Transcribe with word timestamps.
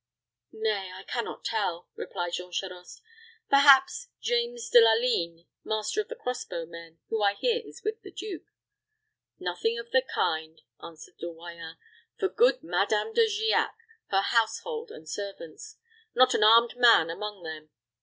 "Nay, 0.51 0.91
I 0.91 1.03
can 1.03 1.25
not 1.25 1.45
tell," 1.45 1.87
replied 1.95 2.33
Jean 2.33 2.51
Charost. 2.51 3.03
"Perhaps 3.51 4.07
James 4.19 4.67
de 4.71 4.81
la 4.81 4.93
Ligne, 4.95 5.45
master 5.63 6.01
of 6.01 6.07
the 6.07 6.15
crossbow 6.15 6.65
men, 6.65 6.97
who 7.09 7.21
I 7.21 7.35
hear 7.35 7.61
is 7.63 7.83
with 7.83 8.01
the 8.01 8.09
duke." 8.09 8.45
"Nothing 9.37 9.77
of 9.77 9.91
the 9.91 10.01
kind," 10.01 10.59
answered 10.81 11.19
De 11.19 11.27
Royans. 11.27 11.77
"For 12.17 12.29
good 12.29 12.63
Madame 12.63 13.13
De 13.13 13.27
Giac, 13.27 13.75
her 14.07 14.21
household 14.21 14.89
and 14.89 15.07
servants 15.07 15.77
not 16.15 16.33
an 16.33 16.43
armed 16.43 16.75
man 16.77 17.11
among 17.11 17.43
them. 17.43 17.69